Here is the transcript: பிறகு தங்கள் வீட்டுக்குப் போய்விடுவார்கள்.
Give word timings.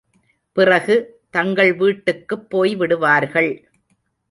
பிறகு 0.53 0.95
தங்கள் 1.29 1.75
வீட்டுக்குப் 1.75 2.47
போய்விடுவார்கள். 2.51 3.51